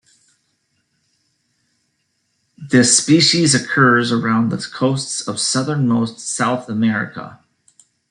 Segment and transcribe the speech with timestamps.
[2.57, 7.39] This species occurs around the coasts of southernmost South America.